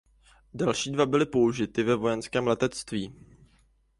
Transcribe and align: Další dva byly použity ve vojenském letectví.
Další 0.53 0.91
dva 0.91 1.05
byly 1.05 1.25
použity 1.25 1.83
ve 1.83 1.95
vojenském 1.95 2.47
letectví. 2.47 3.13